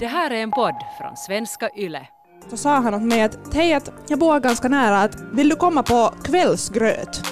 [0.00, 2.06] Det här är en podd från svenska YLE.
[2.50, 5.56] Så sa han åt mig att hej, att jag bor ganska nära, att vill du
[5.56, 7.26] komma på kvällsgröt?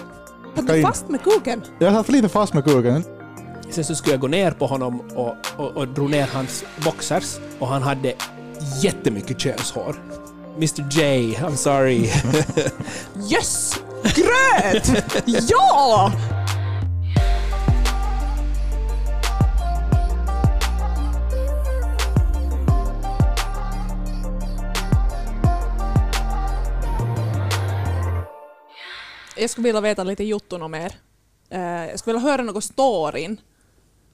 [0.52, 1.62] Ska du fast med kuken?
[1.78, 3.04] Jag satt lite fast med kuken.
[3.70, 7.36] Sen så skulle jag gå ner på honom och, och, och drog ner hans boxers
[7.58, 8.14] och han hade
[8.82, 9.96] jättemycket könshår.
[10.56, 12.10] Mr J, I'm sorry.
[13.32, 13.80] Yes!
[14.02, 15.04] Gröt!
[15.50, 16.12] ja!
[29.40, 30.92] Jag skulle vilja veta lite jotton om er.
[31.50, 33.40] Eh, Jag skulle vilja höra något storyn.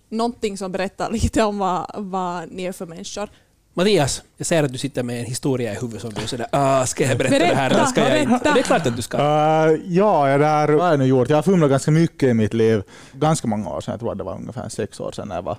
[0.08, 3.28] Någonting som berättar lite om vad, vad ni är för människor.
[3.76, 6.46] Mattias, jag ser att du sitter med en historia i huvudet som du är sådär
[6.52, 8.28] ah, ska jag berätta, det här Berätta, eller ska jag inte?
[8.30, 8.54] berätta.
[8.54, 9.16] Det är klart att du ska.
[9.18, 11.28] Uh, ja, det där har jag nu gjort.
[11.30, 12.82] Jag har fumlat ganska mycket i mitt liv.
[13.12, 13.92] Ganska många år sedan.
[13.92, 15.56] Jag tror det var ungefär sex år sedan när jag var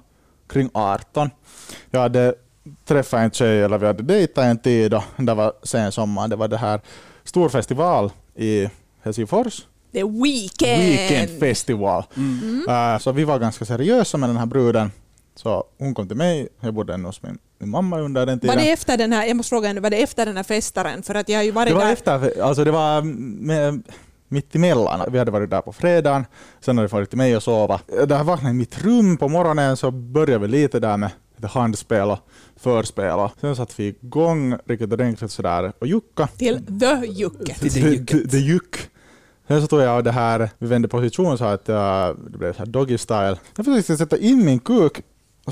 [0.49, 1.29] kring 18.
[1.91, 2.35] Jag hade
[2.85, 6.27] träffat en tjej, eller vi hade dejtat en tid och det var sen sommar.
[6.27, 6.81] Det var det här
[7.23, 8.69] stor festival i
[9.06, 9.66] Helsingfors.
[9.92, 10.81] Det är weekend!
[10.81, 12.03] Weekend festival.
[12.67, 14.92] Uh, så vi var ganska seriösa med den här bruden.
[15.36, 18.42] Så hon kom till mig, jag bodde ännu hos min, min mamma under den Var
[18.42, 18.58] tiden.
[18.58, 21.03] det efter den här, jag måste fråga var det efter den här festaren?
[21.03, 21.94] För att jag har ju varit Det var där.
[21.94, 23.84] efter, alltså det var med,
[24.28, 25.12] mitt emellan.
[25.12, 26.25] Vi hade varit där på fredagen,
[26.62, 27.80] sen hade vi farit till mig och sova.
[28.08, 31.47] Där jag vaknade i mitt rum på morgonen så började vi lite där med lite
[31.47, 32.19] handspel och
[32.59, 33.19] förspel.
[33.19, 36.28] Och sen satte vi igång riktigt ordentligt sådär och jucka.
[36.28, 37.02] Till The.
[37.02, 37.62] Till jucket.
[37.62, 38.90] det- Det juck.
[39.47, 42.59] Sen så tog jag det här, vi vände position så att jag, det blev så
[42.59, 43.38] här doggy style.
[43.55, 45.01] Jag försökte sätta in min kuk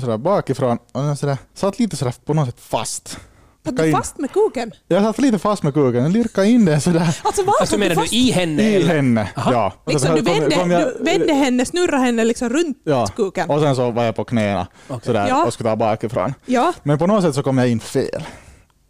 [0.00, 3.18] sådär bakifrån och den sådär, satt lite sådär på något sätt fast.
[3.64, 4.72] Satt du fast med kuken?
[4.88, 7.94] Jag satt lite fast med kuken, jag lirkade in den sådär Alltså var Alltså menar
[7.94, 8.12] du fast?
[8.12, 8.62] i henne?
[8.62, 8.94] i eller?
[8.94, 9.30] henne.
[9.36, 9.52] Aha.
[9.52, 9.72] Ja.
[9.84, 13.06] Och Liksom, så du, vände, kom jag- du vände henne, snurrade henne liksom runt ja.
[13.06, 13.50] kuken?
[13.50, 15.06] Och sen så var jag på knäna Okej.
[15.06, 15.44] sådär, Ja.
[15.46, 16.34] och skulle ta bakifrån.
[16.46, 16.72] Ja.
[16.82, 18.24] Men på något sätt så kom jag in fel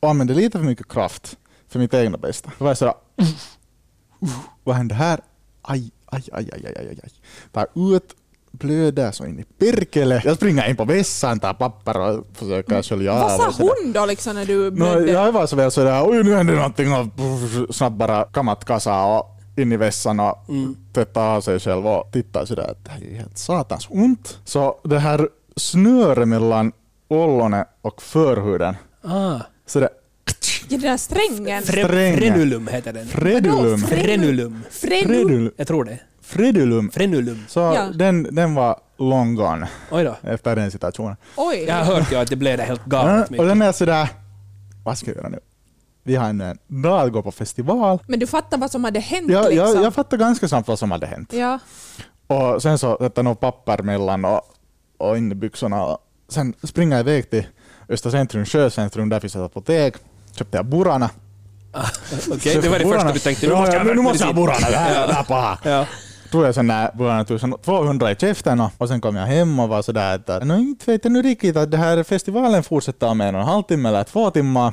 [0.01, 1.37] och använde lite för mycket kraft
[1.69, 2.51] för mitt egna bästa.
[2.59, 2.95] Då var jag sådär,
[4.25, 5.21] "Uff, uff, vad hände här?
[5.63, 7.11] Aj, aj, aj, aj, aj, aj, aj.
[7.53, 8.15] Tar ut,
[8.53, 10.21] blöder så in i perkele.
[10.25, 13.21] Jag springer in på vässan, tar papper och försöker skölja av.
[13.39, 15.13] Vad sa hon då liksom när du No, blödde?
[15.13, 17.07] jag var så väl sådär, oj nu händer någonting och
[17.75, 20.77] snabbt bara kammat kassa och in i vässan och Mm.
[20.93, 24.39] tvätta av sig själv och titta sådär att det här är helt satans ont.
[24.45, 26.73] Så det här snöret mellan
[27.09, 29.41] ollonet och förhuden, Ah.
[29.67, 29.89] sådär
[30.69, 31.63] Ja, den där strängen.
[31.63, 32.19] Fre- Strängen.
[32.19, 33.07] frenulum heter den.
[33.07, 33.81] fredulum.
[33.81, 33.87] Vadå?
[33.87, 34.63] Frenulum.
[34.71, 35.05] Frenu.
[35.07, 35.99] Fredul, Jag tror det.
[36.23, 36.91] fredulum.
[36.91, 37.45] Frenulum.
[37.49, 37.85] Så Ja.
[37.95, 40.17] den, den var long gone Oj då.
[40.23, 41.17] efter den situationen.
[41.37, 41.65] Oj.
[41.69, 43.47] Jag har hört ju att det blev det helt Ja, galet och mycket.
[43.49, 44.09] den är sådär,
[44.85, 45.39] vad ska jag göra nu?
[46.07, 47.99] Vi har ännu en dag att gå på festival.
[48.07, 49.75] Men du fattar vad som hade hänt Jag, liksom?
[49.77, 51.33] jag, jag fattade ganska snabbt vad som hade hänt.
[51.33, 51.59] Ja.
[52.27, 54.41] Och sen så sätter något papper mellan och,
[54.99, 55.85] och in i byxorna.
[55.85, 55.99] Och
[56.29, 57.47] sen springer jag iväg till
[57.89, 59.95] Östra Centrum, Sjöcentrum, där finns ett apotek.
[60.39, 61.11] Köpte jag Burana.
[62.33, 63.47] Okej, det var det första du tänkte.
[63.47, 64.35] Nu ja, måste ja, jag nu måste jag.
[64.35, 65.59] Burana, det här, det här är paha.
[65.63, 65.87] Ja.
[66.31, 69.69] Tog jag sen där Burana 1200 i käften och, och sen kom jag hem och
[69.69, 73.21] var sådär att no, inte vet jag nu riktigt att det här festivalen fortsätter om
[73.21, 74.73] en och en halv timme eller två timmar.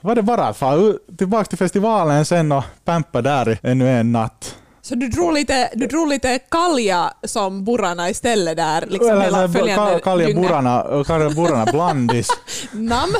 [0.00, 4.56] Var det bara att fara tillbaka till festivalen sen och pampa där ännu en natt.
[4.82, 9.48] Så du drog lite, du drog lite kalja som burrarna istället där liksom Eller hela
[9.48, 10.34] följande ka- Kalja?
[10.34, 12.28] Burana, Kalja Burana blandis.
[12.72, 13.14] Nam.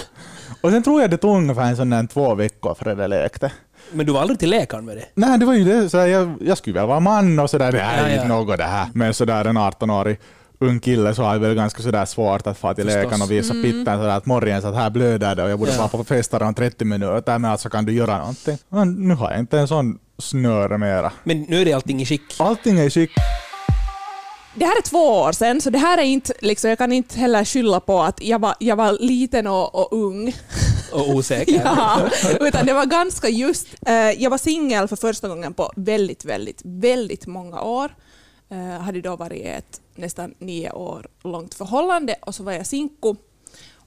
[0.63, 3.53] Och sen tror jag det tog ungefär en sån där två veckor för det läkte.
[3.93, 5.05] Men du var aldrig till läkaren med det?
[5.15, 5.91] Nej, det var ju det.
[5.91, 7.73] Så jag, jag skulle väl vara man och sådär.
[7.73, 8.29] Det här är Ja, inte ja.
[8.39, 8.87] något det här.
[8.95, 10.19] Men sådär en 18-årig
[10.59, 13.55] ung kille så har jag väl ganska sådär svårt att få till läkaren och visa
[13.55, 13.63] Mm.
[13.63, 15.89] pitten sådär att morgon så att här blöder det och jag borde Ja.
[15.89, 18.59] på festar om 30 minuter men alltså kan du göra någonting?
[18.69, 21.13] Men nu har jag inte en sån snöre mera.
[21.25, 22.23] Men nu är det allting i skick.
[22.39, 23.11] Allting är i skick.
[24.55, 27.19] Det här är två år sedan, så det här är inte, liksom, jag kan inte
[27.19, 30.35] heller skylla på att jag var, jag var liten och, och ung.
[30.93, 31.53] Och osäker.
[31.65, 36.25] Ja, utan det var ganska just, eh, jag var singel för första gången på väldigt,
[36.25, 37.95] väldigt, väldigt många år.
[38.51, 42.67] Eh, hade då varit i ett nästan nio år långt förhållande och så var jag
[42.67, 43.17] sinko.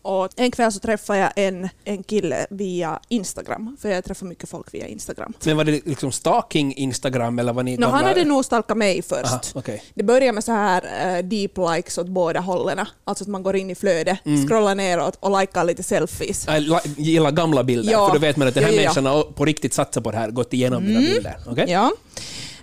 [0.07, 4.49] Och en kväll så träffade jag en, en kille via Instagram, för jag träffar mycket
[4.49, 5.33] folk via Instagram.
[5.45, 9.01] Men var det liksom stalking Instagram eller var ni No, han hade nog stalkat mig
[9.01, 9.25] först.
[9.25, 9.83] Aha, okej.
[9.93, 10.83] Det börjar med så här
[11.17, 12.85] eh, deep likes åt båda hållen.
[13.03, 14.47] Alltså att man går in i flödet, Mm.
[14.47, 16.45] scrollar neråt och likar lite selfies.
[16.47, 18.07] Jag la- gillar gamla bilder, Ja.
[18.07, 19.01] för då vet man att den här Ja, ja, ja.
[19.01, 21.37] människan på riktigt satsat på det här, gått igenom mina bilder.
[21.47, 21.65] Okej?
[21.67, 21.91] Ja.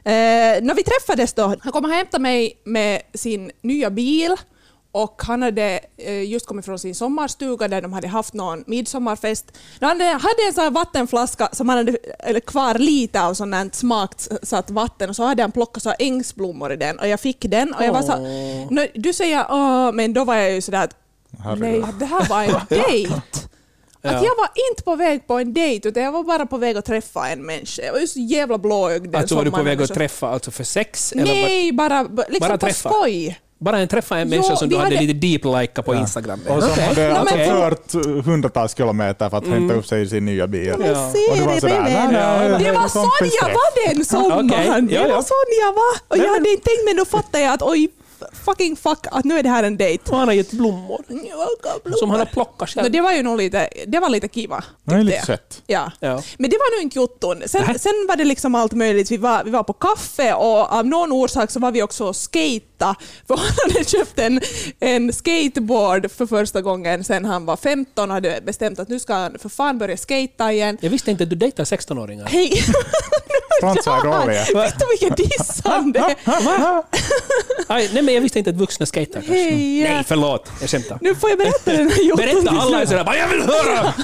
[0.04, 0.12] Eh,
[0.62, 4.36] när vi träffades då, han kom och hämtade mig med sin nya bil
[4.92, 9.52] och han hade eh, just kommit från sin sommarstuga där de hade haft någon midsommarfest.
[9.80, 10.04] Han hade,
[10.48, 15.16] en sån här vattenflaska som han hade eller kvar lite av sånt smaksatt vatten och
[15.16, 18.02] så hade han plockat så ängsblommor i den och jag fick den och jag var
[18.02, 20.96] så Du säger åh, men då var jag ju sådär att.
[21.58, 22.50] Nej, det här var en
[22.88, 23.12] dejt.
[24.04, 24.10] Ja.
[24.10, 26.76] Att jag var inte på väg på en dejt utan jag var bara på väg
[26.76, 27.82] att träffa en människa.
[27.82, 30.64] Jag var ju så jävla blåögd Alltså var du på väg att träffa alltså för
[30.64, 31.12] sex?
[31.12, 32.90] Eller Nej, bara, b- liksom Bara på träffa?
[32.90, 33.38] skoj.
[33.62, 36.00] Bara en träffa en Jo, människa som vi du hade hade- lite deep-lika på Ja.
[36.00, 36.40] Instagram?
[36.44, 36.56] med?
[36.56, 36.84] Och som Okej.
[36.84, 40.74] hade alltså men- kört hundratals kilometer för att hämta upp sig i sin nya bil.
[40.78, 41.06] Men Ja.
[41.30, 44.88] Och det var sådär, nej, nej, Det nej, var kompis sån jag var den sommaren.
[44.90, 45.14] Ja, Det ja.
[45.16, 45.94] var sån jag var.
[46.08, 47.88] Och jag hade inte tänkt men nu fattar jag att oj,
[48.44, 50.10] fucking fuck, att nu är det här en dejt.
[50.12, 51.04] Och han har gett blommor
[51.98, 52.92] som han har plockat No, själv.
[52.92, 54.64] det var ju nog lite, det var lite kiva.
[54.84, 55.26] Det är tyckte lite jag.
[55.26, 55.62] sött.
[55.66, 55.92] Ja.
[56.00, 56.22] Ja.
[56.38, 57.42] Men det var nog inte jotton.
[57.46, 59.10] Sen, sen var det liksom allt möjligt.
[59.10, 62.16] Vi var, vi var på kaffe och av någon orsak så var vi också och
[62.16, 62.62] skata.
[63.26, 64.40] För han hade köpt en,
[64.80, 69.14] en skateboard för första gången sen han var 15 och hade bestämt att nu ska
[69.14, 70.78] han för fan börja skata igen.
[70.80, 72.26] Jag visste inte att du dejtar 16-åringar.
[72.26, 72.62] Hej!
[73.60, 74.44] Sånt så är dåliga.
[74.54, 76.16] Vet du vilket dissande?
[77.66, 79.32] Aj, nej men jag visste inte att vuxna kanske.
[79.32, 79.82] Hej.
[79.82, 80.98] Nej förlåt, jag skämtar.
[81.00, 83.94] Nu får jag berätta den här Berätta, alla är sådär “jag vill höra”.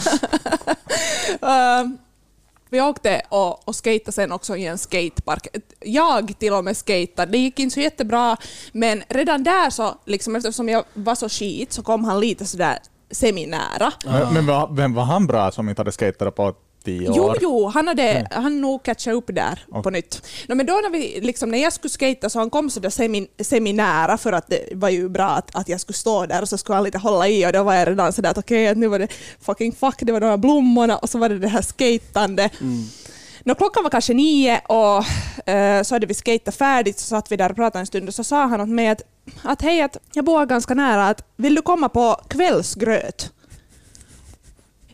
[1.82, 1.90] Uh,
[2.70, 5.46] vi åkte och, och skejtade sen också i en skatepark.
[5.80, 7.32] Jag till och med skejtade.
[7.32, 8.36] Det gick inte så jättebra,
[8.72, 12.78] men redan där så, liksom, eftersom jag var så skit, så kom han lite sådär
[13.10, 13.92] seminära.
[14.04, 16.54] Men, men var- vem var han bra som inte hade skatat på
[16.88, 17.36] tio Jo, år?
[17.40, 19.92] jo, han hade han nog catchat upp där på Okej.
[19.92, 20.22] nytt.
[20.48, 22.90] No, men då när, vi, liksom, när jag skulle skata så han kom så där
[22.90, 26.48] semi, seminära för att det var ju bra att, att jag skulle stå där och
[26.48, 28.78] så skulle han lite hålla i och då var jag redan sådär att okej, att
[28.78, 29.08] nu var det
[29.40, 32.50] fucking fuck, det var de här blommorna och så var det det här skatande.
[33.44, 35.04] Nå, klockan var kanske nio och
[35.50, 38.14] eh, så hade vi skatat färdigt så satt vi där och pratade en stund och
[38.14, 39.02] så sa han åt mig att,
[39.42, 43.32] att hej, att jag bor ganska nära, att vill du komma på kvällsgröt?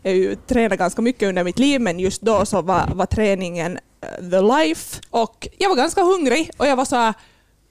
[0.05, 3.05] Jag har ju tränat ganska mycket under mitt liv men just då så var, var
[3.05, 7.13] träningen eh, the life och jag var ganska hungrig och jag var så här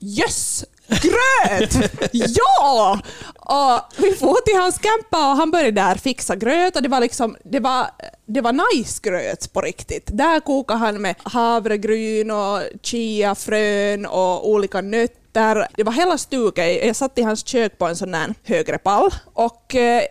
[0.01, 0.65] Yes!
[0.89, 1.93] Gröt!
[2.13, 3.01] ja!
[3.37, 7.01] Och vi får till hans campa och han började där fixa gröt och det var
[7.01, 7.87] liksom, det var,
[8.27, 10.11] det var nice gröt på riktigt.
[10.13, 15.67] Där kokade han med havregryn och chiafrön och olika nötter.
[15.77, 16.87] Det var hela stuket.
[16.87, 20.03] Jag satt i hans kök på en sån här högre pall och eh,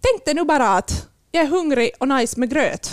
[0.00, 2.90] tänkte nu bara att jag är hungrig och nice med gröt.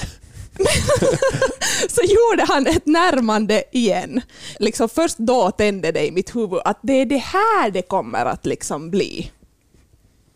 [1.89, 4.21] så gjorde han ett närmande igen.
[4.59, 8.25] Liksom först då tände det i mitt huvud att det är det här det kommer
[8.25, 9.31] att liksom bli.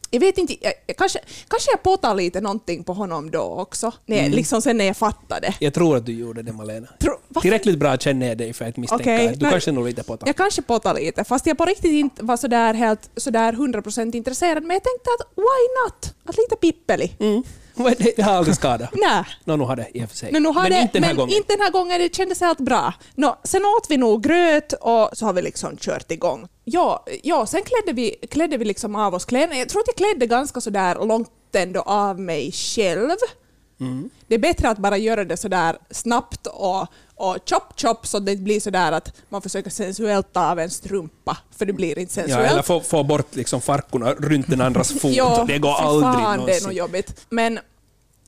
[0.09, 4.29] Jag vet inte, jag, kanske, kanske jag påtar lite någonting på honom då också, när,
[4.29, 5.53] liksom sen när jag fattade.
[5.59, 6.87] Jag tror att du gjorde det Malena.
[6.99, 9.51] Tro, Tillräckligt bra känner jag dig för att misstänka att du nej.
[9.51, 12.73] kanske nog lite på Jag kanske påtar lite, fast jag på riktigt inte var sådär
[12.73, 16.13] helt sådär 100% intresserad, men jag tänkte att why not?
[16.25, 17.11] Att lite pippeli.
[17.19, 17.43] mm.
[18.15, 18.89] det, har aldrig skadat.
[18.93, 19.23] Nej.
[19.45, 20.33] Nå, nu har det i och för sig.
[20.33, 21.35] Har men det, inte den här men gången.
[21.35, 22.93] inte den här gången, det kändes helt bra.
[23.15, 26.47] Nå, sen åt vi nog gröt och så har vi liksom kört igång.
[26.63, 29.55] Ja, ja sen klädde vi, klädde vi liksom av oss kläderna.
[29.55, 33.15] Jag tror att jag klädde ganska sådär långt ändå av mig själv.
[33.79, 34.09] Mm.
[34.27, 36.81] Det är bättre att bara göra det sådär snabbt och,
[37.15, 41.37] och chop chop så det blir sådär att man försöker sensuellt ta av en strumpa,
[41.57, 42.51] för det blir inte Ja, sensuellt.
[42.51, 45.11] eller få, få bort liksom farkorna runt den andras fot.
[45.15, 46.63] Ja, det går aldrig fan, det är någonsin.
[46.63, 47.25] nog jobbigt.
[47.29, 47.59] Men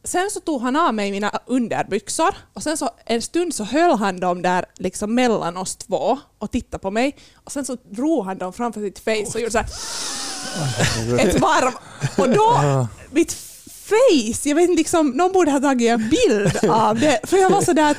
[0.03, 3.97] sen så tog han av mig mina underbyxor och sen så en stund så höll
[3.97, 8.25] han dem där liksom mellan oss två och tittade på mig och sen så drog
[8.25, 9.67] han dem framför sitt face och gjorde så här
[11.19, 11.73] ett varv.
[12.17, 13.31] Och då, mitt
[13.89, 17.49] face, jag vet inte, liksom, någon borde ha tagit en bild av det för jag
[17.49, 17.97] var sådär att?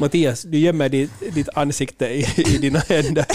[0.00, 3.24] Mattias, du gömmer ditt, ditt ansikte i, i dina händer.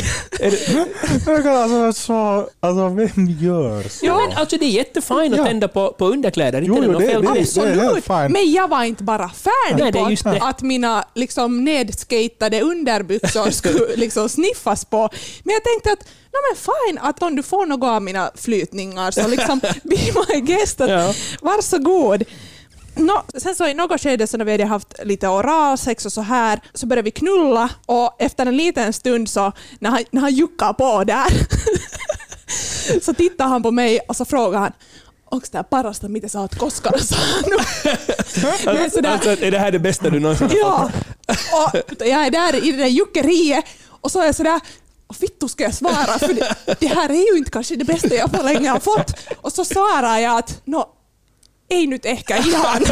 [1.27, 4.05] Alltså, så, alltså, vem gör så?
[4.05, 5.45] ja, men alltså det är jättefint att Ja.
[5.45, 6.62] tända på, på underkläder.
[6.62, 8.31] Inte Jo, det jo, något det- fel det- det- är helt Absolut, fine.
[8.31, 10.41] men jag var inte bara färdig Nej, det är på just att, det.
[10.43, 15.10] att mina liksom, nedskatade underbyxor skulle liksom, sniffas på.
[15.43, 16.00] Men jag tänkte att
[16.33, 19.98] no, men fine, att om du får något av mina flytningar så liksom be
[20.33, 21.13] my guest, att, Ja.
[21.41, 22.24] varsågod.
[22.95, 26.21] Nå, sen så i något skede så när vi hade haft lite oralsex och så
[26.21, 30.33] här så började vi knulla och efter en liten stund så när han, när han
[30.33, 31.27] juckade på där
[33.01, 34.71] så tittade han på mig och så frågade han
[35.33, 37.62] onko tämä parasta, mitä sä oot koskaan saanut?
[38.67, 40.89] Alltså, är det här det bästa du någonsin har ja.
[41.97, 43.65] Och jag är där i det där juckeriet
[44.01, 44.59] och så är jag sådär
[45.07, 46.19] "Vad vittu ska jag svara?
[46.19, 49.12] För det, det här är ju inte kanske det bästa jag på länge har fått.
[49.41, 50.85] Och så svarar jag att no,
[51.70, 52.84] ei nyt ehkä ihan.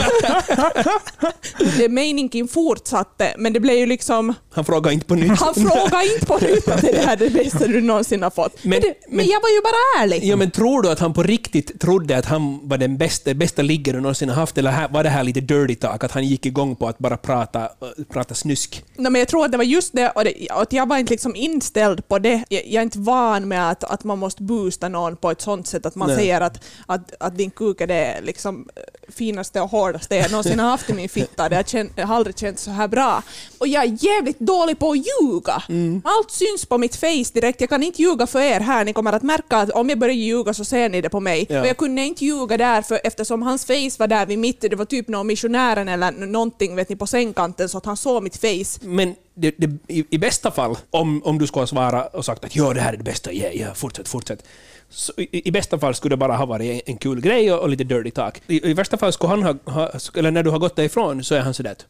[1.77, 4.33] det meningen fortsatte, men det blev ju liksom...
[4.51, 5.39] Han frågade inte på nytt.
[5.39, 8.63] Han frågade inte på nytt att är det här det bästa du någonsin har fått.
[8.63, 10.23] Men, Men- det, men, men- jag var ju bara ärlig.
[10.23, 13.61] Ja, men tror du att han på riktigt trodde att han var den bästa, bästa
[13.61, 16.23] ligger du någonsin har haft, eller här- var det här lite dirty talk, att han
[16.23, 17.69] gick igång på att bara prata, äh,
[18.13, 18.83] prata snusk?
[18.95, 20.97] Nej, men jag tror att det var just det, och, det, och att jag var
[20.97, 22.43] inte liksom inställd på det.
[22.49, 25.67] Jag, jag är inte van med att, att man måste boosta någon på ett sånt
[25.67, 26.17] sätt att man Nej.
[26.17, 28.60] säger att, att, att din kuk är det liksom
[29.07, 31.49] finaste och hårdaste jag någonsin har haft i min fitta.
[31.49, 33.23] Det har, känt, jag har aldrig känt så här bra.
[33.57, 35.63] Och jag är jävligt dålig på att ljuga.
[35.69, 36.01] Mm.
[36.05, 37.61] Allt syns på mitt face direkt.
[37.61, 38.85] Jag kan inte ljuga för er här.
[38.85, 41.45] Ni kommer att märka att om jag börjar ljuga så ser ni det på mig.
[41.49, 41.61] Ja.
[41.61, 44.69] Och jag kunde inte ljuga där för eftersom hans face var där vid mitten.
[44.69, 48.23] Det var typ någon missionären eller någonting vet ni, på sängkanten så att han såg
[48.23, 48.79] mitt face.
[48.81, 52.45] Men det, det, i, i bästa fall, om, om du skulle ha svarat och sagt
[52.45, 54.43] att ja, det här är det bästa, ja, ja, fortsätt, fortsätt.
[54.91, 57.69] Så i, I bästa fall skulle det bara ha varit en, kul grej och, och
[57.69, 58.41] lite dirty talk.
[58.47, 61.35] I, I värsta fall skulle han ha, ha, eller när du har gått därifrån så
[61.35, 61.85] är han sådär att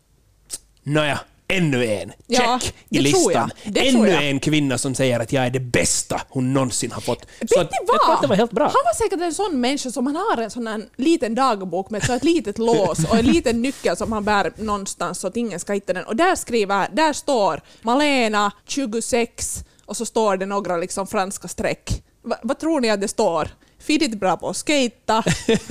[0.83, 2.09] Nåja, ännu en.
[2.09, 3.51] Check Ja, i listan.
[3.75, 7.25] ännu en kvinna som säger att jag är det bästa hon någonsin har fått.
[7.39, 8.13] Vet Så ni att, vad?
[8.15, 8.63] jag det var helt bra.
[8.63, 12.03] Han var säkert en sån människa som han har en sån här liten dagbok med
[12.03, 15.59] så ett litet lås och en liten nyckel som han bär någonstans så att ingen
[15.59, 16.05] ska hitta den.
[16.05, 22.03] Och där skriver, där står Malena 26 och så står det några liksom franska streck.
[22.23, 23.49] Va, vad tror ni att det står?
[23.79, 25.23] Fiddigt bra på att skata.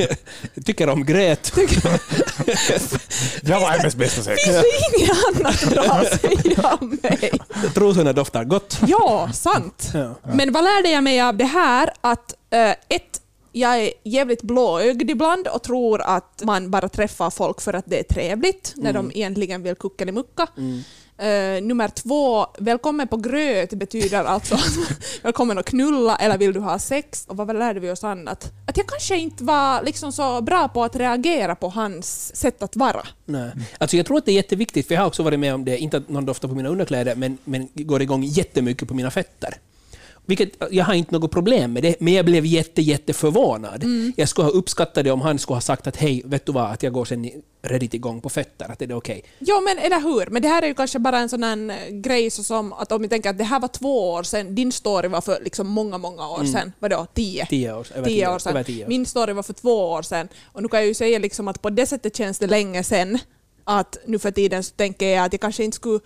[0.64, 1.52] Tycker om gröt.
[3.42, 4.44] Det var hennes bästa sex.
[4.44, 7.32] Finns det inget annat bra att säga om mig?
[7.74, 8.78] Trosorna doftar gott.
[8.86, 9.90] Ja, sant.
[9.94, 10.14] Ja.
[10.34, 11.90] Men vad lärde jag mig av det här?
[12.00, 13.20] Att eh, ett,
[13.52, 17.98] jag är jävligt blåögd ibland och tror att man bara träffar folk för att det
[17.98, 20.46] är trevligt när de egentligen vill kuckelimucka.
[21.20, 24.56] Uh, nummer två, välkommen på gröt betyder alltså
[25.22, 27.24] välkommen att knulla eller vill du ha sex?
[27.28, 28.52] Och vad lärde vi oss annat?
[28.66, 32.76] Att jag kanske inte var liksom så bra på att reagera på hans sätt att
[32.76, 33.06] vara.
[33.24, 33.50] Nej.
[33.78, 35.78] Alltså jag tror att det är jätteviktigt, för jag har också varit med om det,
[35.78, 39.54] inte att någon doftar på mina underkläder, men, men går igång jättemycket på mina fötter.
[40.30, 43.84] Vilket, jag har inte något problem med det, men jag blev jätte, jätte förvånad.
[44.16, 46.72] Jag skulle ha uppskattat det om han skulle ha sagt att hej, vet du vad,
[46.72, 47.30] att jag går sen
[47.62, 49.24] redigt igång på fötter, att är det okej?
[49.38, 50.30] Ja, men eller hur?
[50.30, 52.92] Men det här är ju kanske bara en sån här eh, grej så som att
[52.92, 55.66] om vi tänker att det här var två år sedan, din story var för liksom
[55.68, 56.72] många, många år sedan.
[56.78, 57.46] Vadå, tio?
[57.46, 58.50] Tio år, över Tio år sedan.
[58.50, 58.88] Över tio år.
[58.88, 60.28] Min story var för två år sedan.
[60.52, 63.18] Och nu kan jag ju säga liksom att på det sättet känns det länge sedan
[63.64, 66.00] att nu för tiden så tänker jag att jag kanske inte skulle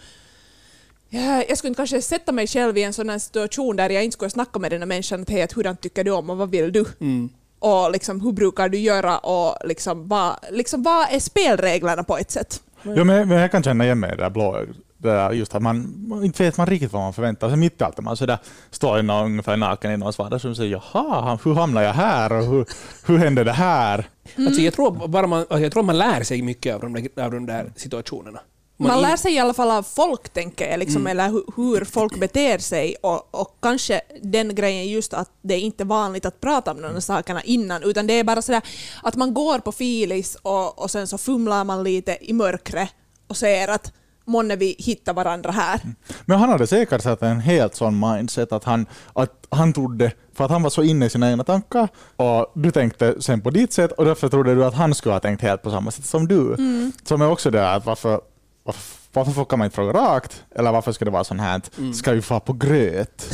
[1.48, 4.30] jag skulle kanske sätta mig själv i en sån här situation där jag inte skulle
[4.30, 6.84] snacka med den här människan att hej, hurdant tycker du om och vad vill du?
[7.00, 7.28] Mm.
[7.58, 12.30] Och liksom, hur brukar du göra och liksom, vad, liksom, vad är spelreglerna på ett
[12.30, 12.62] sätt?
[12.82, 14.58] Jo, men, men jag kan känna igen mig i det där blå.
[14.96, 17.56] Det där just att man man inte vet man riktigt vad man förväntar sig.
[17.58, 18.38] Mitt i allt man sådär,
[18.70, 22.32] står någon, ungefär naken i någons vardagsrum och säger jaha, han- hur hamnar jag här
[22.32, 22.66] och hur,
[23.06, 24.08] hur hände det här?
[24.36, 27.24] Alltså jag, tror bara man, alltså jag tror man lär sig mycket av de där,
[27.24, 28.40] av de där situationerna.
[28.76, 31.84] Man in- lär sig i alla fall av folk, tänker jag, liksom, eller hur, hur
[31.84, 32.96] folk beter sig.
[33.02, 36.92] Och, och kanske den grejen just att det är inte vanligt att prata om de
[36.92, 38.62] här sakerna innan, utan det är bara sådär
[39.02, 42.88] att man går på filis och, och sen så fumlar man lite i mörkret
[43.28, 43.92] och säger att
[44.26, 45.80] månne vi hittar varandra här.
[46.24, 50.44] Men han hade säkert satt en helt sån mindset att han, att han trodde, för
[50.44, 53.72] att han var så inne i sina egna tankar och du tänkte sen på ditt
[53.72, 56.28] sätt och därför trodde du att han skulle ha tänkt helt på samma sätt som
[56.28, 56.56] du.
[57.04, 58.20] Som är också det att varför,
[58.64, 60.44] varför, varför får- kan man inte fråga rakt?
[60.56, 61.60] Eller varför ska det vara sån här,
[61.94, 63.24] ska vi få på gröt?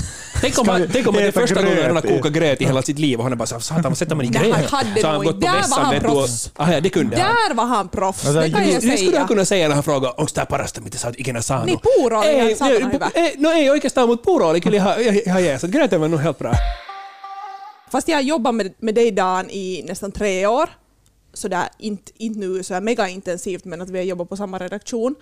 [0.40, 2.64] Tänk om, han, vi tänk om det är första gången han har kokat gröt i
[2.64, 4.52] hela sitt liv och han är bara så här, satan vad sätter man i gröt?
[4.52, 5.84] han hade så har han gått på mässan.
[5.84, 6.26] han vet du.
[6.56, 7.34] Ah, ja, det kunde han.
[7.48, 9.12] Där var han proffs, Men det kan jag Det skulle säga.
[9.14, 11.66] jag kunna säga när han frågar onko tämä parasta, mitä sä oot ikinä saanut?
[11.66, 13.10] Niin, puuro oli ihan ne- hyvä.
[13.38, 15.62] No ei oikeastaan, mutta puuro oli kyllä ihan, ihan jees.
[15.62, 16.52] Gröten var nog helt bra.
[17.92, 20.68] Fast jag har jobbat med, med dig Dan i nästan tre år,
[21.32, 25.14] sådär inte, inte nu så mega intensivt men att vi har jobbat på samma redaktion.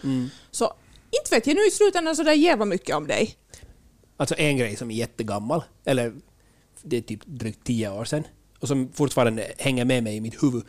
[0.50, 0.64] Så
[1.10, 3.34] inte vet jag nu i slutändan sådär jävla mycket om dig.
[4.16, 6.12] Alltså en grej som är jättegammal, eller
[6.82, 8.24] det är typ drygt tio år sedan,
[8.60, 10.62] och som fortfarande hänger med mig i mitt huvud.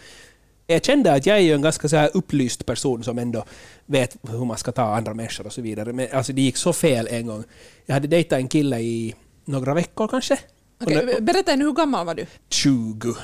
[0.68, 3.46] Jag kände att jag är ju en ganska så här upplyst person som ändå
[3.86, 5.94] vet hur man ska ta andra människor och så vidare.
[5.94, 7.44] Men alltså det gick så fel en gång.
[7.86, 9.16] Jag hade dejtat en kille i
[9.46, 10.40] några veckor kanske.
[10.80, 12.26] När- berätta nu, hur gammal var du?
[12.50, 13.16] 20.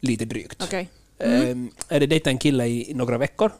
[0.00, 0.62] Lite drygt.
[0.62, 0.88] Okej.
[1.22, 1.70] Mm.
[1.88, 3.50] Jag hade dejtat en kille i några veckor.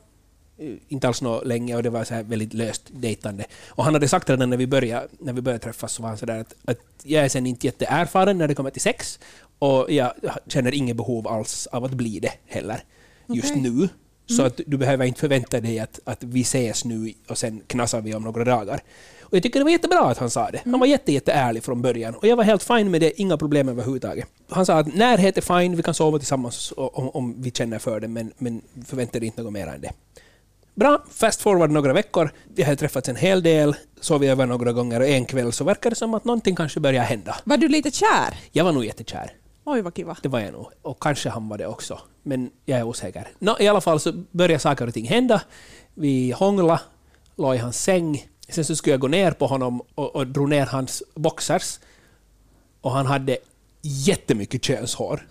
[0.59, 3.45] Eh, Inte alls nå länge och det var så här väldigt löst dejtande.
[3.69, 6.19] Och han hade sagt redan när vi började, när vi började träffas så var han
[6.19, 9.19] sådär att, att jag är sen inte jätteerfaren när det kommer till sex
[9.59, 10.12] och jag
[10.47, 12.85] känner inget behov alls av att bli det heller
[13.28, 13.62] just Okej.
[13.62, 13.88] nu.
[14.26, 18.00] Så att du behöver inte förvänta dig att, att vi ses nu och sen knasar
[18.00, 18.81] vi om några dagar.
[19.23, 20.61] Och jag tycker det var jättebra att han sa det.
[20.64, 23.37] Han var jätte, jätte ärlig från början och jag var helt fine med det, inga
[23.37, 24.26] problem överhuvudtaget.
[24.52, 28.00] Han sa att närhet är fine, vi kan sova tillsammans om, om vi känner för
[28.00, 29.92] det, men, men förvänta dig inte något mer än det.
[30.75, 32.30] Bra, fast forward några veckor.
[32.54, 35.90] Vi hade träffats en hel del, sovit över några gånger och en kväll så verkar
[35.90, 37.37] det som att någonting kanske börjar hända.
[37.44, 38.35] Var du lite kär?
[38.52, 39.32] Jag var nog jättekär.
[39.64, 40.16] Oj vad kiva.
[40.23, 40.66] Det var jag nog.
[40.82, 42.00] Och kanske han var det också.
[42.23, 43.28] Men jag är osäker.
[43.38, 45.42] Nå, I alla fall så började saker och ting hända.
[45.94, 46.80] Vi hånglade,
[47.37, 48.26] låg i hans säng.
[48.49, 51.78] Sen så skulle jag gå ner på honom och, och drog ner hans boxers.
[52.80, 53.38] Och han hade
[53.82, 55.26] jättemycket könshår.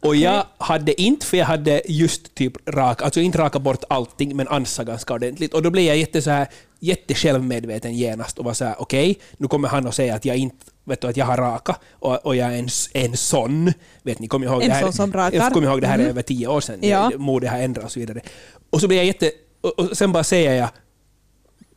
[0.00, 4.36] Och jag hade inte, för jag hade just typ rak, alltså inte rakat bort allting,
[4.36, 5.54] men ansa ganska ordentligt.
[5.54, 6.48] Och då blev jag jätte så här,
[6.80, 10.36] jättesjälvmedveten genast och var så här, okej, okay, nu kommer han att säga att jag
[10.36, 13.72] inte vet du, att jag har raka och, och jag är en, en sån.
[14.02, 15.38] Vet ni, kom ihåg En det här, sån som rakar.
[15.38, 16.78] Jag kommer ihåg det här är över tio år sedan.
[16.82, 17.10] Ja.
[17.16, 18.20] Modet har ändrats och så vidare.
[18.70, 19.30] Och så blev jag jätte...
[19.60, 20.68] Och, och sen bara säger jag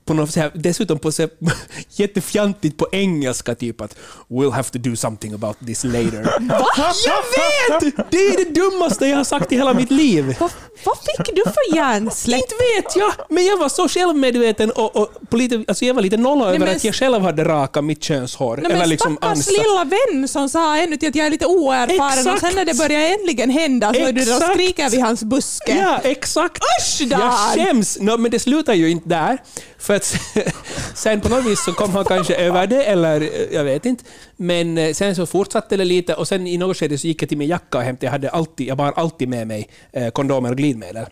[0.05, 1.31] på något så här, dessutom på så här,
[1.89, 3.95] jättefjantigt på engelska typ att
[4.27, 6.23] “We'll have to do something about this later”.
[6.49, 6.93] Va?
[7.05, 8.11] Jag vet!
[8.11, 10.35] Det är det dummaste jag har sagt i hela mitt liv.
[10.39, 10.51] Vad,
[10.85, 12.41] vad fick du för hjärnsläpp?
[12.41, 16.01] Inte vet jag, men jag var så självmedveten och, och på lite, alltså jag var
[16.01, 18.57] lite nolla över men att jag själv hade rakat mitt könshår.
[18.57, 19.51] Nej, men liksom stackars ansa.
[19.51, 22.33] lilla vän som sa ännu till att jag är lite oerfaren Exakt.
[22.33, 24.53] och sen när det börjar äntligen hända så är du där och Exakt.
[24.53, 25.77] skriker vid hans buske.
[25.77, 26.63] Ja, exakt.
[26.81, 27.31] Usch Jag Dan!
[27.31, 27.97] skäms!
[27.99, 29.37] No, men det slutar ju inte där.
[29.79, 30.15] För att
[30.95, 34.03] sen på något vis så kom han kanske över det, eller eh, jag vet inte.
[34.37, 37.29] Men eh, sen så fortsatte det lite och sen i något skede så gick jag
[37.29, 40.49] till min jacka och hämtade, jag, hade alltid, jag bar alltid med mig eh, kondomer
[40.49, 41.05] och glidmedel.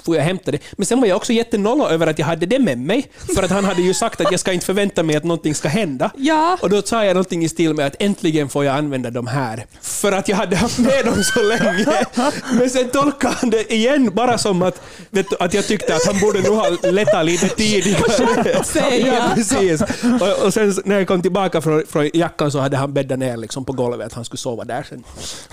[0.00, 0.58] Får jag hämta det.
[0.72, 3.08] Men sen var jag också jättenolla över att jag hade det med mig.
[3.34, 5.68] För att han hade ju sagt att jag ska inte förvänta mig att någonting ska
[5.68, 6.10] hända.
[6.16, 6.58] Ja.
[6.62, 9.66] Och då sa jag någonting i stil med att äntligen får jag använda de här.
[9.80, 11.86] För att jag hade haft med dem så länge.
[12.52, 16.20] Men sen tolkade han det igen bara som att, vet att jag tyckte att han
[16.20, 18.02] borde nog ha lättat lite tidigare.
[19.06, 19.82] ja, precis.
[20.20, 23.36] Och, och sen när jag kom tillbaka från, från jackan så hade han bäddat ner
[23.36, 24.86] liksom på golvet att han skulle sova där.
[24.88, 25.04] Sen,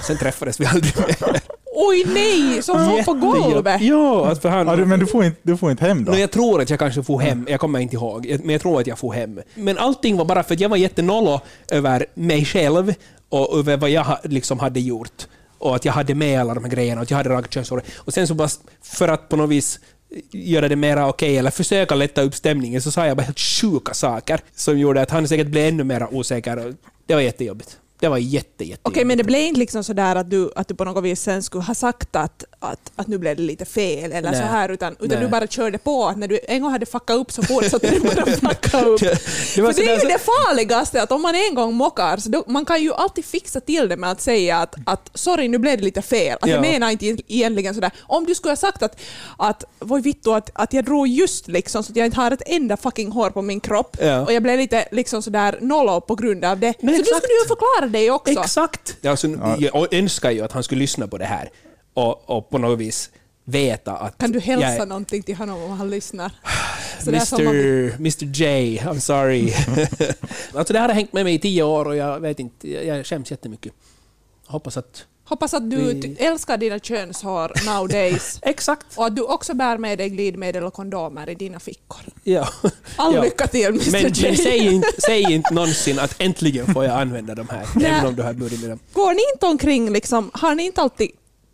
[0.08, 1.42] sen träffades vi aldrig mer.
[1.84, 3.82] Oj nej, som var på golvet.
[3.82, 6.12] Ja, att för han, Ja, du, men du får, inte, du får inte hem då?
[6.12, 8.80] Nå, jag tror att jag kanske får hem, jag kommer inte ihåg, men jag tror
[8.80, 9.40] att jag får hem.
[9.56, 11.40] Men allting var bara för att jag var jättenollo
[11.72, 12.94] över mig själv
[13.30, 15.28] och över vad jag liksom hade gjort.
[15.58, 17.86] Och att jag hade med alla de här grejerna och att jag hade rakat könshåret.
[17.98, 18.50] Och sen så bara
[18.84, 19.80] för att på något vis
[20.32, 23.94] göra det mera okej eller försöka lätta upp stämningen så sa jag bara helt sjuka
[23.94, 26.74] saker som gjorde att han säkert blev ännu mer osäker.
[27.06, 27.78] Det var jättejobbigt.
[28.02, 30.76] Det var jätte, jätte Okej, men det blev inte liksom sådär att du, att du
[30.76, 34.12] på något vis sen skulle ha sagt att, att, att nu blev det lite fel
[34.12, 34.40] eller Nej.
[34.40, 35.20] så här, utan, utan Nej.
[35.20, 38.26] du bara körde på när du en gång hade fuckat upp så fortsatte du bara
[38.50, 39.00] fucka upp.
[39.00, 39.20] Det- det
[39.56, 42.44] För det är ju sådär det farligaste, att om man en gång mockar, så då,
[42.48, 45.78] man kan ju alltid fixa till det med att säga att, att sorry, nu blev
[45.78, 46.38] det lite fel.
[46.42, 46.62] Att jag Ja.
[46.62, 47.92] menar inte egentligen sådär.
[48.02, 49.00] Om du skulle ha sagt att,
[49.38, 52.42] att vad vittu, att, att jag drog just liksom så att jag inte har ett
[52.46, 54.22] enda fucking hår på min kropp Ja.
[54.22, 56.74] och jag blev lite liksom sådär nollo på grund av det.
[56.82, 57.22] Men så exakt.
[57.22, 58.40] du skulle ju förklara dig också.
[58.40, 59.06] Exakt!
[59.06, 59.28] Alltså,
[59.60, 61.50] Jag önskar ju att han skulle lyssna på det här
[61.94, 63.10] och, och på något vis
[63.44, 64.18] veta att...
[64.18, 66.32] Kan du hälsa jag någonting till honom om han lyssnar?
[67.06, 69.54] Man- Mr, Mr J, I'm sorry.
[70.54, 73.06] alltså det här har hängt med mig i tio år och jag vet inte, jag
[73.06, 73.74] skäms jättemycket.
[74.46, 75.06] Hoppas att...
[75.32, 78.40] Hoppas att du ty- älskar dina könshår nowadays.
[78.44, 78.86] Exakt!
[78.96, 82.02] Och att du också bär med dig glidmedel och kondomer i dina fickor.
[82.24, 82.48] Ja.
[82.96, 83.22] All Ja.
[83.24, 84.28] lycka till Mr Men, J.
[84.28, 87.86] men säg, inte, säg inte någonsin att äntligen får jag använda de här, Nej.
[87.92, 88.80] även om du har burit med dem.
[88.94, 91.12] Går ni inte omkring liksom, har ni inte alltid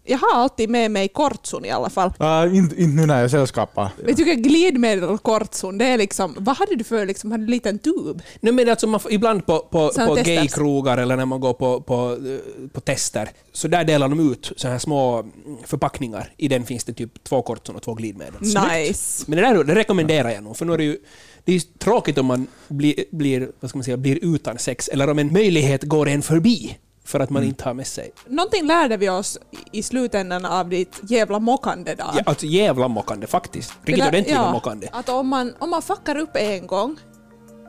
[0.07, 2.13] jag har alltid med mig kortson i alla fall.
[2.21, 3.89] Uh, inte, inte nu när jag är sällskapar.
[4.07, 7.45] Jag tycker glidmedel och kortson, det är liksom, vad hade du för liksom, hade du
[7.45, 8.21] en liten tub?
[8.39, 11.53] Nej, men alltså man får, ibland på, på, Såna på gaykrogar eller när man går
[11.53, 15.25] på, på, eh, på tester, så där delar de ut så här små
[15.65, 16.33] förpackningar.
[16.37, 18.41] I den finns det typ två kortson och två glidmedel.
[18.41, 19.23] Nice.
[19.27, 20.97] Men det där det rekommenderar jag nog, för nu är det ju
[21.45, 25.09] det är tråkigt om man blir, blir, vad ska man säga, blir utan sex, eller
[25.09, 28.11] om en möjlighet går en förbi för att man inte har med sig.
[28.27, 29.37] Någonting lärde vi oss
[29.71, 32.05] i slutändan av ditt jävla mockande där.
[32.15, 33.73] Ja, alltså jävla mockande faktiskt.
[33.83, 34.87] Riktigt ordentliga ja, mockande.
[34.91, 36.99] Att om man, om man fuckar upp en gång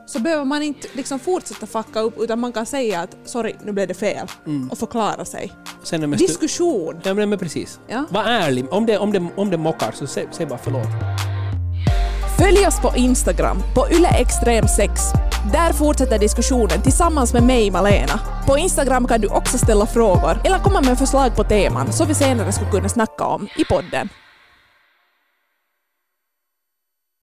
[0.07, 3.71] så behöver man inte liksom fortsätta fucka upp utan man kan säga att sorry, nu
[3.71, 4.69] blev det fel Mm.
[4.69, 5.51] och förklara sig.
[5.83, 6.99] Sen Diskussion.
[7.03, 7.79] Ja, men precis.
[7.87, 8.05] Ja.
[8.09, 8.73] Var ärlig.
[8.73, 11.38] Om det, om det, om det mockar så säg, säg bara förlåt.
[12.39, 14.89] Följ oss på Instagram, på yleextrem6.
[15.51, 18.19] Där fortsätter diskussionen tillsammans med mig, Malena.
[18.47, 22.15] På Instagram kan du också ställa frågor eller komma med förslag på teman som vi
[22.15, 24.09] senare skulle kunna snacka om i podden.